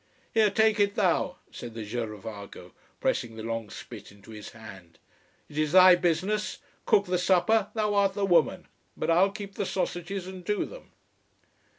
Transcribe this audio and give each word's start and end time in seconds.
"Here, 0.33 0.49
take 0.49 0.79
it 0.79 0.95
thou," 0.95 1.35
said 1.51 1.75
the 1.75 1.85
girovago, 1.85 2.71
pressing 2.99 3.35
the 3.35 3.43
long 3.43 3.69
spit 3.69 4.11
into 4.11 4.31
his 4.31 4.49
hand. 4.49 4.97
"It 5.47 5.59
is 5.59 5.73
thy 5.73 5.93
business, 5.93 6.57
cook 6.87 7.05
the 7.05 7.19
supper, 7.19 7.69
thou 7.75 7.93
art 7.93 8.15
the 8.15 8.25
woman. 8.25 8.67
But 8.97 9.11
I'll 9.11 9.29
keep 9.29 9.53
the 9.53 9.65
sausages 9.67 10.25
and 10.25 10.43
do 10.43 10.65
them." 10.65 10.89